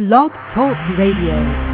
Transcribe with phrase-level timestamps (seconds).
[0.00, 1.69] Blog Talk Radio.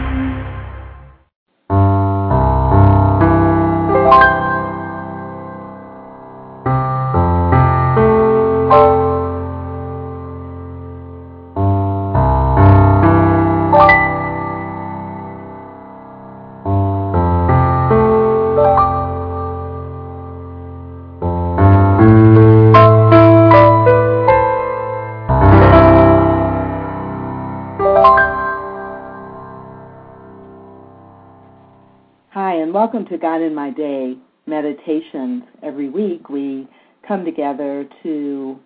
[33.37, 35.43] God in My Day meditations.
[35.63, 36.67] Every week we
[37.07, 38.59] come together to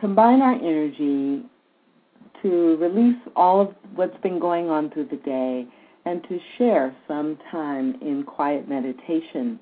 [0.00, 1.42] combine our energy
[2.40, 5.66] to release all of what's been going on through the day
[6.06, 9.60] and to share some time in quiet meditation.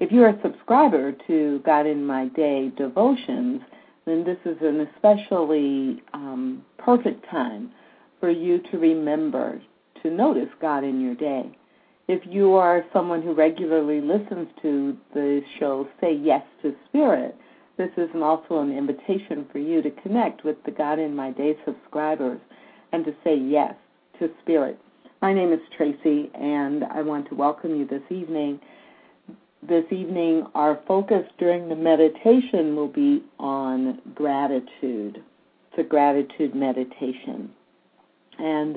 [0.00, 3.60] If you're a subscriber to God in My Day devotions,
[4.06, 7.70] then this is an especially um, perfect time
[8.18, 9.60] for you to remember
[10.02, 11.56] to notice God in your day.
[12.08, 17.34] If you are someone who regularly listens to the show Say Yes to Spirit,
[17.76, 21.56] this is also an invitation for you to connect with the God in My Day
[21.64, 22.38] subscribers
[22.92, 23.74] and to say yes
[24.20, 24.78] to Spirit.
[25.20, 28.60] My name is Tracy, and I want to welcome you this evening.
[29.68, 35.24] This evening, our focus during the meditation will be on gratitude.
[35.72, 37.50] It's a gratitude meditation.
[38.38, 38.76] And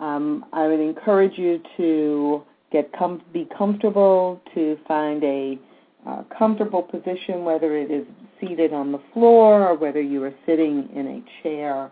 [0.00, 2.42] um, I would encourage you to
[2.72, 5.58] get com- be comfortable, to find a
[6.06, 8.06] uh, comfortable position, whether it is
[8.40, 11.90] seated on the floor or whether you are sitting in a chair,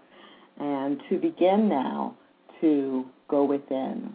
[0.59, 2.17] and to begin now
[2.61, 4.13] to go within.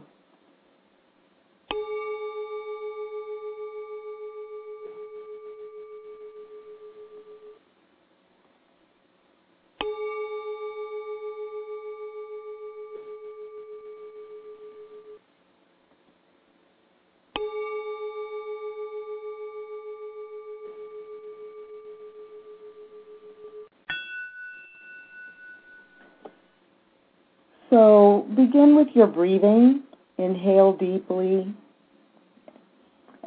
[27.76, 29.84] So begin with your breathing.
[30.18, 31.54] Inhale deeply,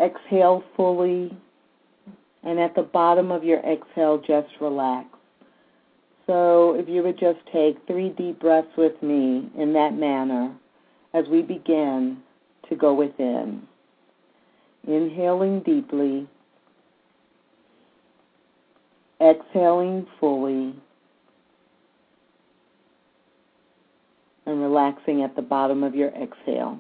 [0.03, 1.37] exhale fully,
[2.45, 5.07] and at the bottom of your exhale, just relax.
[6.27, 10.57] So if you would just take three deep breaths with me in that manner
[11.13, 12.17] as we begin
[12.71, 13.69] to go within.
[14.87, 16.27] Inhaling deeply,
[19.21, 20.75] exhaling fully,
[24.49, 26.79] and relaxing at the bottom of your exhale.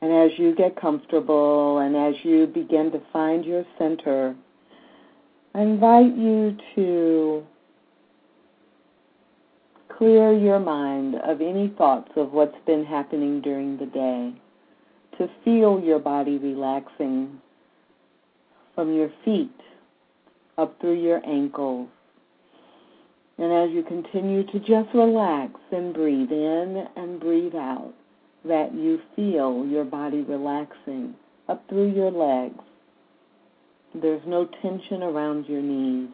[0.00, 4.34] And as you get comfortable and as you begin to find your center,
[5.54, 7.46] I invite you to
[10.02, 14.32] clear your mind of any thoughts of what's been happening during the day,
[15.16, 17.40] to feel your body relaxing
[18.74, 19.54] from your feet
[20.58, 21.88] up through your ankles.
[23.38, 27.94] And as you continue to just relax and breathe in and breathe out,
[28.44, 31.14] that you feel your body relaxing
[31.48, 32.58] up through your legs.
[33.94, 36.10] There's no tension around your knees.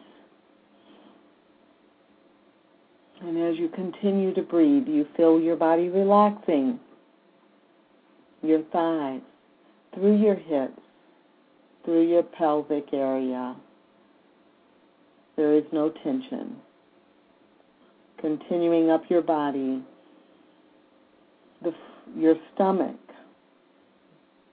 [3.21, 6.79] And as you continue to breathe, you feel your body relaxing,
[8.41, 9.21] your thighs,
[9.93, 10.79] through your hips,
[11.83, 13.55] through your pelvic area.
[15.35, 16.57] There is no tension.
[18.21, 19.83] Continuing up your body,
[21.61, 21.73] the,
[22.15, 22.99] your stomach,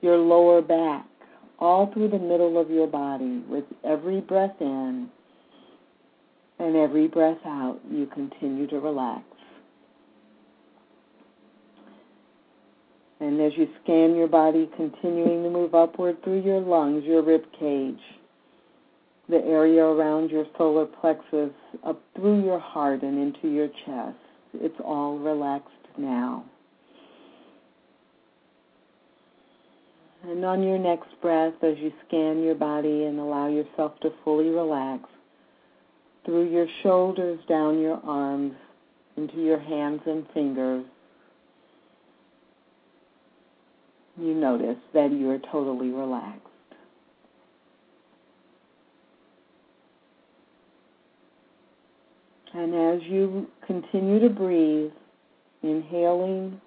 [0.00, 1.06] your lower back,
[1.58, 5.08] all through the middle of your body with every breath in
[6.58, 9.24] and every breath out, you continue to relax.
[13.20, 17.44] And as you scan your body, continuing to move upward through your lungs, your rib
[17.58, 18.00] cage,
[19.28, 21.50] the area around your solar plexus,
[21.84, 24.18] up through your heart and into your chest,
[24.54, 26.44] it's all relaxed now.
[30.24, 34.48] And on your next breath, as you scan your body and allow yourself to fully
[34.48, 35.04] relax,
[36.26, 38.52] through your shoulders, down your arms,
[39.16, 40.84] into your hands and fingers,
[44.18, 46.42] you notice that you are totally relaxed.
[52.52, 54.90] And as you continue to breathe,
[55.62, 56.60] inhaling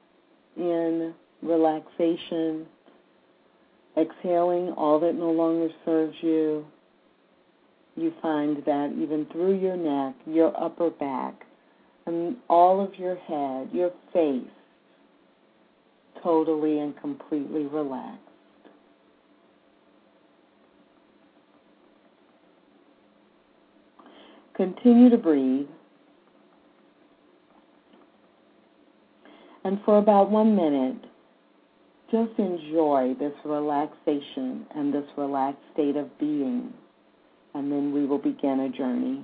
[0.55, 2.65] in relaxation,
[3.97, 6.65] exhaling all that no longer serves you,
[7.99, 11.45] you find that even through your neck, your upper back,
[12.05, 14.43] and all of your head, your face,
[16.23, 18.19] totally and completely relaxed.
[24.55, 25.67] Continue to breathe.
[29.63, 31.05] And for about one minute,
[32.11, 36.73] just enjoy this relaxation and this relaxed state of being.
[37.53, 39.23] And then we will begin a journey.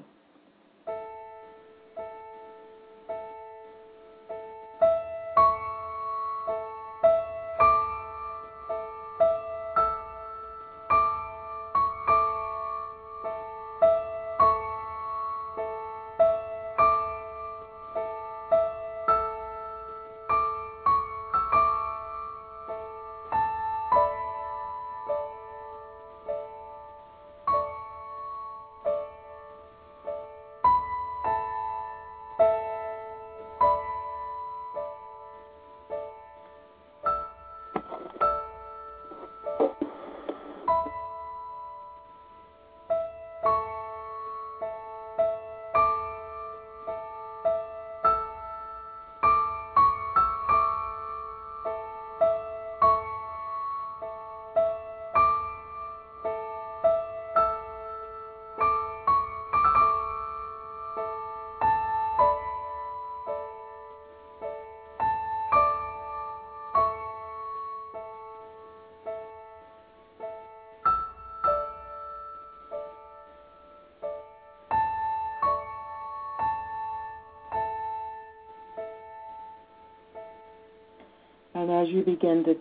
[81.65, 82.55] And as you begin to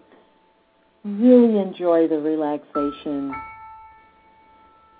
[1.04, 3.34] really enjoy the relaxation,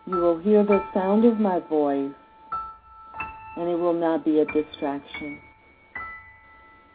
[0.06, 2.12] you will hear the sound of my voice,
[3.56, 5.40] and it will not be a distraction.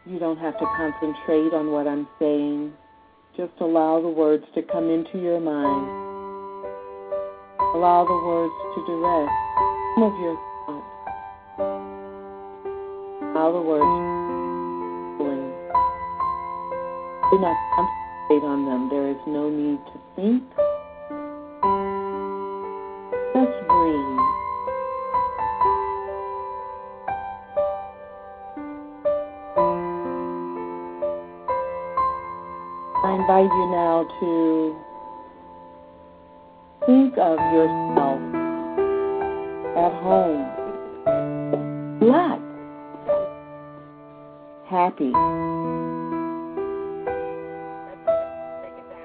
[0.06, 2.74] You don't have to concentrate on what I'm saying.
[3.36, 5.90] Just allow the words to come into your mind.
[7.74, 9.32] Allow the words to direct
[9.96, 10.86] some of your thoughts.
[13.34, 14.09] Allow the words
[17.30, 18.88] do not concentrate on them.
[18.90, 20.42] There is no need to think.
[23.32, 24.18] Just breathe.
[33.02, 34.76] I invite you now to
[36.86, 38.20] think of yourself
[39.76, 40.42] at home,
[42.00, 42.40] black,
[44.68, 45.89] happy.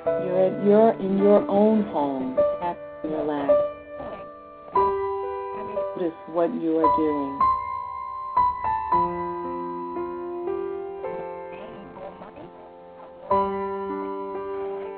[0.06, 3.54] You're in your own home, happy and relaxed.
[5.98, 7.40] Notice what you are doing.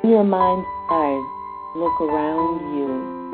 [0.03, 1.21] In your mind's eye,
[1.75, 3.26] look around you,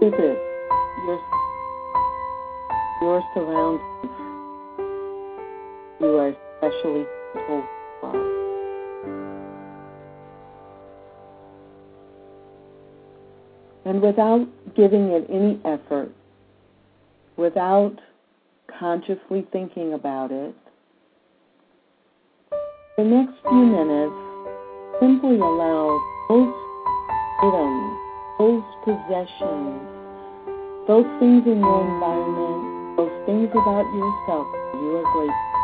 [0.00, 0.38] Is it
[1.06, 1.20] your,
[3.02, 3.82] your surroundings
[6.00, 7.64] you are especially grateful
[8.00, 8.12] for?
[13.86, 16.12] And without giving it any effort,
[17.36, 17.98] without
[18.78, 20.54] consciously thinking about it,
[22.96, 24.14] the next few minutes,
[25.00, 26.54] simply allow those
[27.42, 27.87] items,
[28.88, 29.84] possessions,
[30.88, 34.46] those things in your environment, those things about yourself
[34.80, 35.58] you are grateful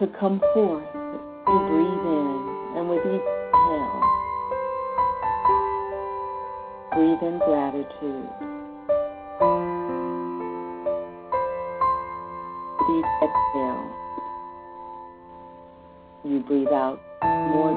[0.00, 0.82] to come forth.
[1.46, 3.22] You breathe in, and with each
[3.54, 4.02] exhale,
[6.90, 8.30] breathe in gratitude.
[12.82, 13.86] Please exhale.
[16.24, 17.69] You breathe out more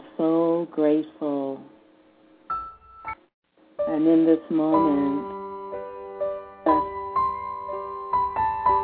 [0.00, 1.60] am so grateful.
[3.88, 5.24] And in this moment,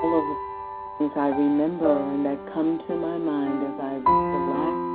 [0.02, 0.36] all of the
[0.98, 4.85] things I remember and that come to my mind as I relax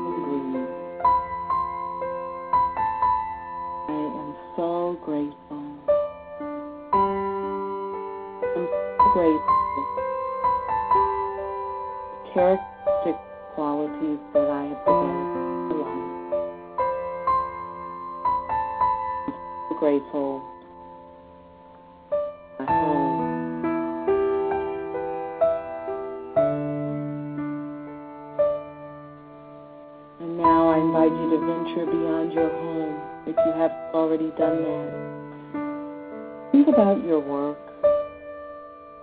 [31.12, 36.52] invite you to venture beyond your home if you haven't already done that.
[36.52, 37.58] Think about your work.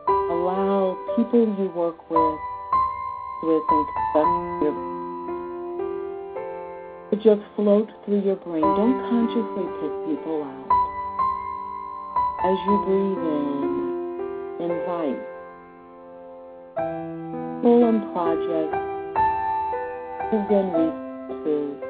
[0.08, 2.38] Allow people you work with
[3.42, 3.62] and
[4.12, 4.98] conduct your
[7.10, 8.60] but just float through your brain.
[8.60, 10.68] Don't consciously pick people out.
[12.44, 13.60] As you breathe in,
[14.60, 15.20] invite
[17.62, 18.88] people and projects
[20.32, 21.88] and resources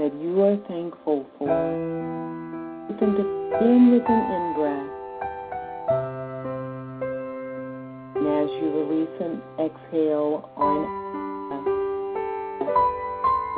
[0.00, 1.44] that you are thankful for.
[2.88, 3.14] You can
[3.60, 4.92] in with an in breath.
[8.16, 11.64] And as you release an exhale or an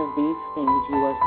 [0.03, 1.19] of these things you are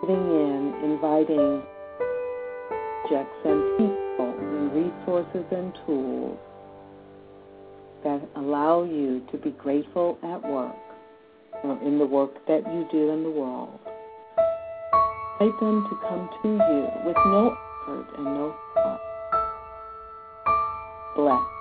[0.00, 1.62] sitting in, inviting
[3.04, 6.38] objects and people and resources and tools
[8.04, 10.76] that allow you to be grateful at work
[11.64, 13.80] or in the work that you do in the world.
[15.40, 19.00] Invite them to come to you with no effort and no thought.
[21.16, 21.53] Bless.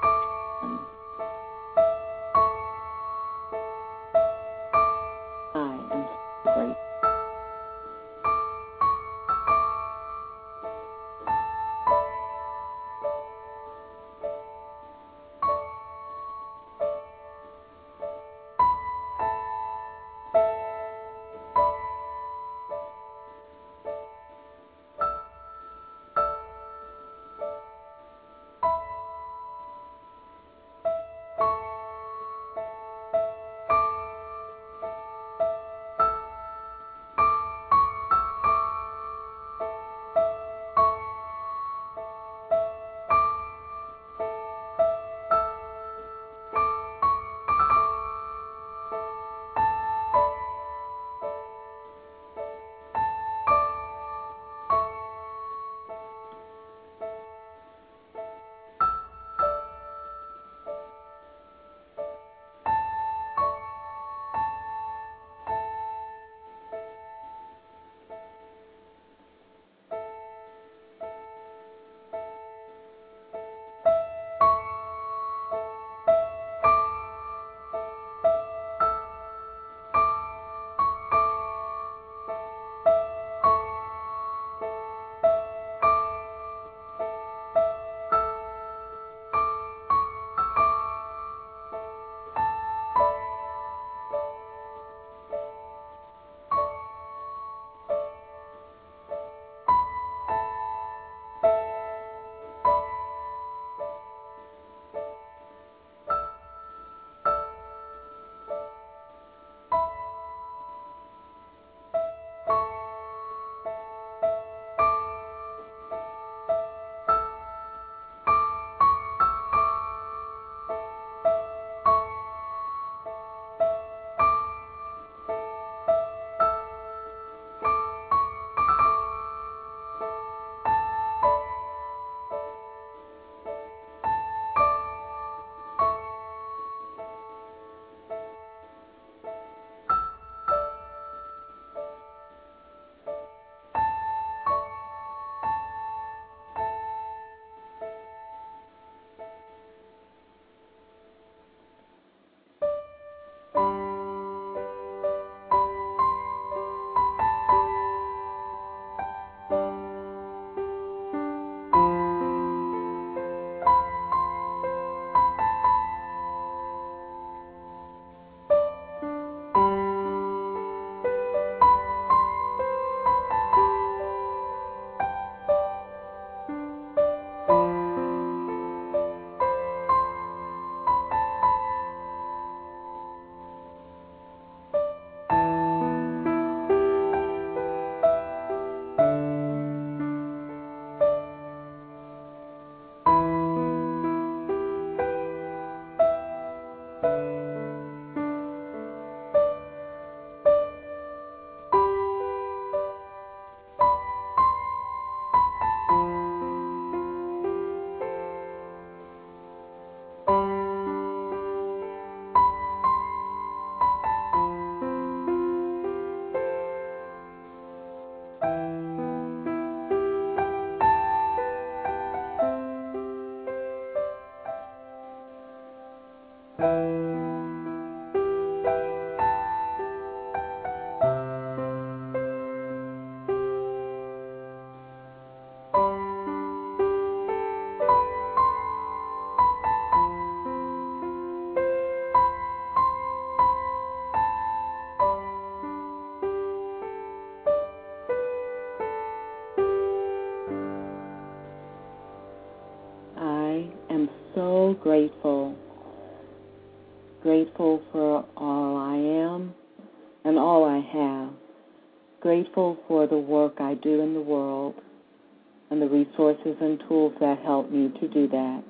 [267.20, 268.64] That help me to do that.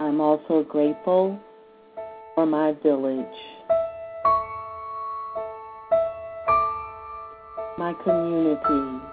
[0.00, 1.38] I'm also grateful
[2.34, 3.26] for my village,
[7.76, 9.04] my community,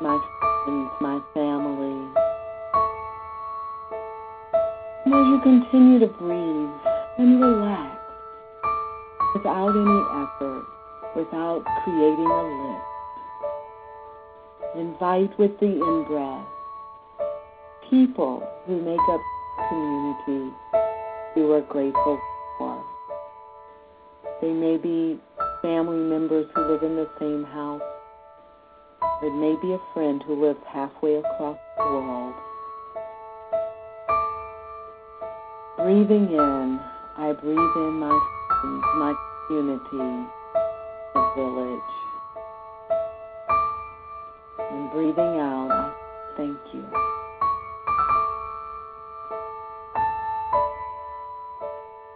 [0.00, 2.12] my friends, my family.
[5.04, 6.70] And as you continue to breathe
[7.18, 7.96] and relax
[9.34, 10.64] without any effort,
[11.14, 12.95] without creating a list,
[14.78, 16.46] invite with the in-breath
[17.90, 19.20] people who make up
[19.68, 20.54] community
[21.36, 22.18] you are grateful
[22.58, 22.84] for.
[24.40, 25.20] They may be
[25.60, 27.82] family members who live in the same house.
[29.22, 32.34] It may be a friend who lives halfway across the world.
[35.76, 36.80] Breathing in,
[37.18, 38.12] I breathe in my
[38.96, 39.14] my
[39.46, 40.28] community,
[41.14, 42.15] the village.
[44.96, 45.92] Breathing out, I
[46.38, 46.82] thank you.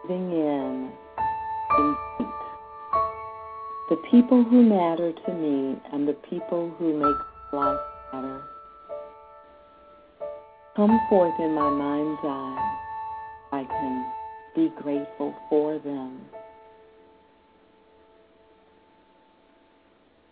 [0.06, 0.90] Breathing in,
[3.90, 7.78] the people who matter to me and the people who make life
[8.14, 8.40] matter.
[10.74, 12.78] Come forth in my mind's eye.
[13.52, 14.12] I can
[14.56, 16.22] be grateful for them.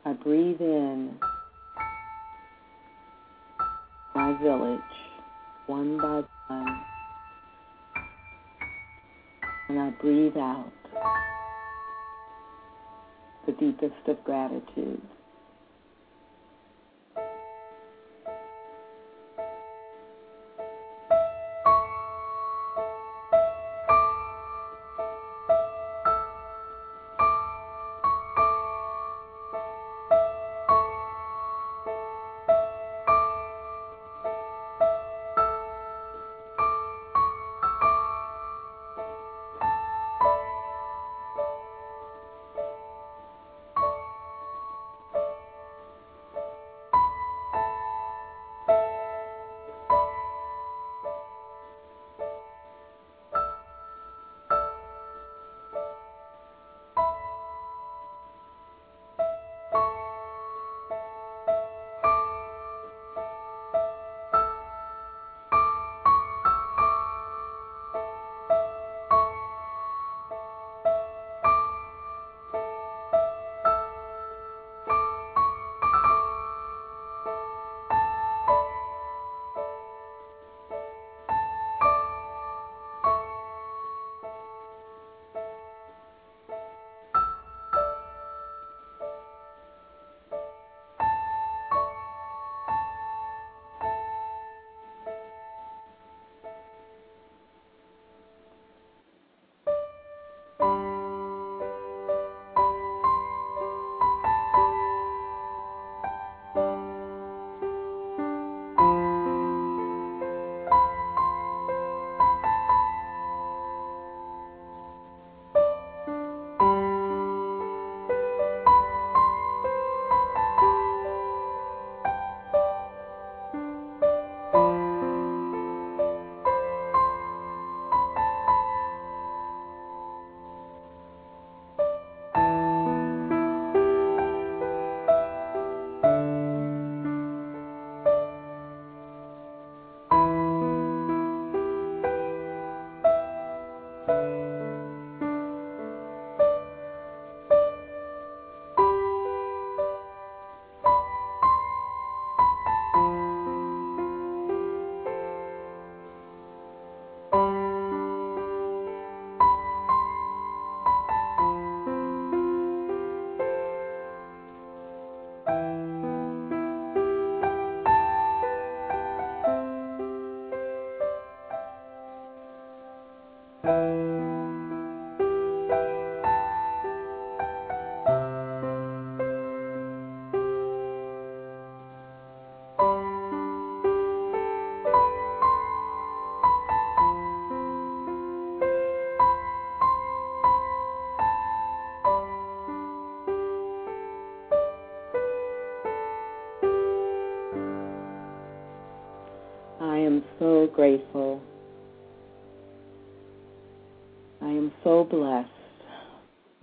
[0.06, 1.18] I breathe in
[4.28, 4.80] my village
[5.66, 6.80] one by one,
[9.70, 10.70] and I breathe out
[13.46, 15.00] the deepest of gratitude.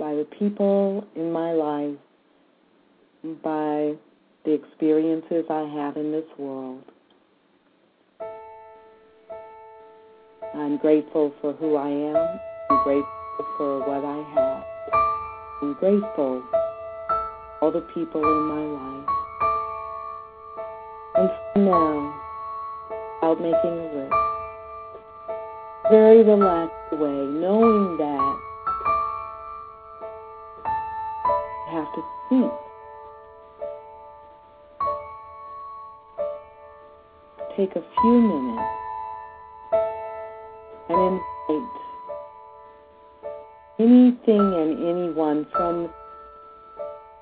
[0.05, 1.97] By the people in my life
[3.43, 3.91] by
[4.45, 6.83] the experiences I have in this world.
[10.53, 12.39] I'm grateful for who I am.
[12.69, 14.63] I'm grateful for what I have.
[15.63, 19.09] I'm grateful for all the people in my life.
[21.15, 22.13] And so now,
[23.21, 24.13] without making a list,
[25.89, 28.44] very relaxed way, knowing that
[31.75, 32.51] have to think.
[37.57, 38.71] Take a few minutes
[40.87, 41.77] and invite
[43.77, 45.89] anything and anyone from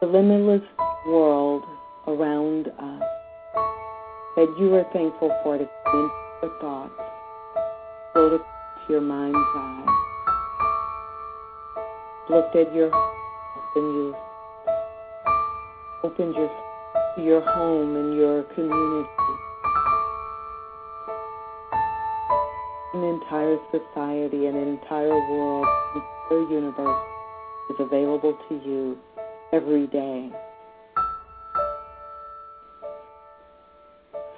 [0.02, 0.62] the limitless
[1.08, 1.64] world
[2.08, 3.04] around us
[4.36, 6.14] that you are thankful for to come into
[6.44, 6.94] your thoughts,
[8.14, 8.44] go to
[8.88, 9.86] your mind's eye,
[12.30, 12.92] looked at your
[13.76, 14.16] and you
[16.04, 16.52] opened your
[17.18, 19.10] your home and your community
[22.94, 27.06] an entire society, an entire world, an entire universe
[27.72, 28.98] is available to you
[29.52, 30.30] every day.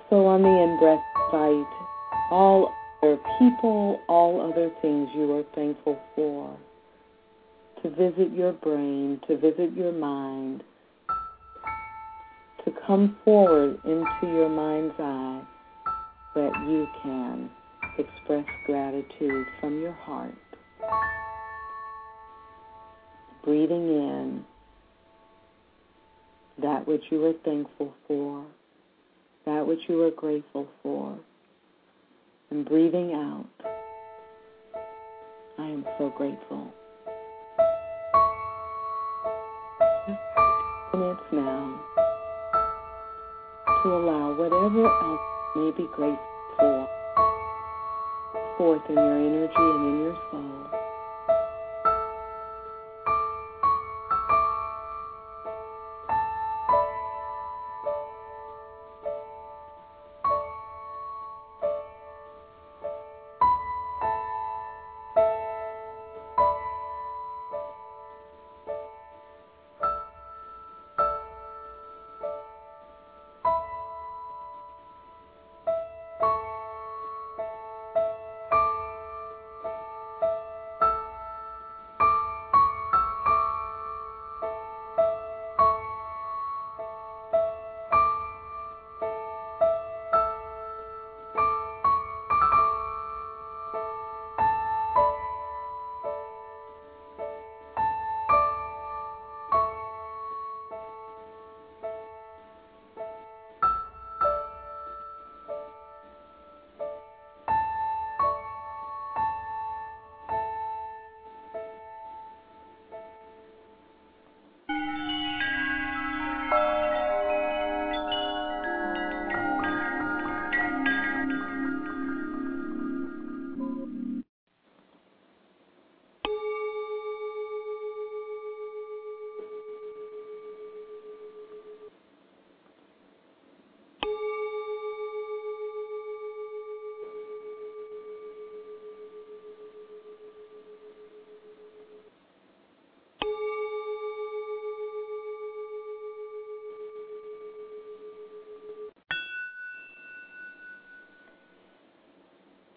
[0.09, 2.71] So on the in-breath site, all
[3.03, 6.57] other people, all other things you are thankful for,
[7.83, 10.63] to visit your brain, to visit your mind,
[12.65, 15.41] to come forward into your mind's eye
[16.33, 17.49] that you can
[17.97, 20.33] express gratitude from your heart.
[23.43, 24.43] Breathing in
[26.61, 28.43] that which you are thankful for,
[29.45, 31.17] that which you are grateful for,
[32.49, 33.45] and breathing out,
[35.59, 36.73] I am so grateful.
[40.93, 41.94] Minutes now
[43.85, 45.21] to allow whatever else
[45.55, 46.17] may be grateful
[46.57, 46.87] for
[48.57, 50.54] forth in your energy and in your soul.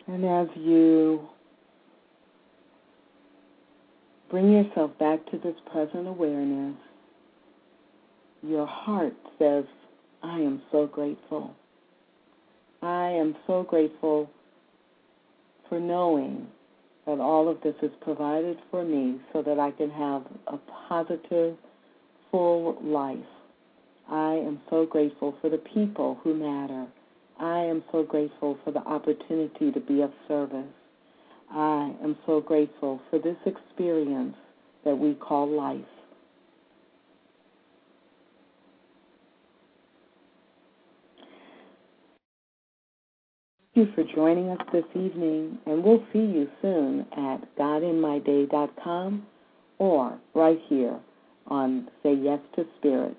[0.08, 1.20] And as you
[4.30, 6.76] bring yourself back to this present awareness,
[8.42, 9.64] your heart says,
[10.22, 11.54] I am so grateful.
[12.82, 14.30] I am so grateful
[15.68, 16.46] for knowing
[17.06, 20.56] that all of this is provided for me so that I can have a
[20.88, 21.56] positive,
[22.30, 23.18] full life.
[24.10, 26.86] I am so grateful for the people who matter.
[27.40, 30.66] I am so grateful for the opportunity to be of service.
[31.50, 34.34] I am so grateful for this experience
[34.84, 35.80] that we call life.
[43.74, 49.24] Thank you for joining us this evening, and we'll see you soon at godinmyday.com
[49.78, 50.98] or right here
[51.46, 53.16] on Say Yes to Spirit